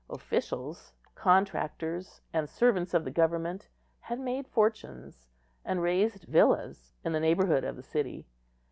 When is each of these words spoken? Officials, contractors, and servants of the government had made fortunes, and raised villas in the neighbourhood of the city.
Officials, 0.09 0.93
contractors, 1.13 2.21
and 2.33 2.49
servants 2.49 2.95
of 2.95 3.05
the 3.05 3.11
government 3.11 3.67
had 3.99 4.19
made 4.19 4.47
fortunes, 4.47 5.27
and 5.63 5.79
raised 5.79 6.23
villas 6.27 6.95
in 7.03 7.11
the 7.11 7.19
neighbourhood 7.19 7.63
of 7.63 7.75
the 7.75 7.83
city. 7.83 8.25